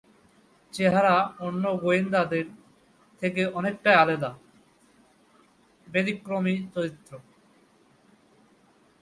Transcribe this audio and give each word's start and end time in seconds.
চেহারা 0.73 1.15
অন্য 1.39 1.63
গোয়েন্দাদের 1.75 2.45
থেকে 3.21 3.41
অনেকটাই 3.53 3.95
আলাদা, 3.95 4.31
ব্যতিক্রমী 5.87 6.55
চরিত্র। 6.73 7.11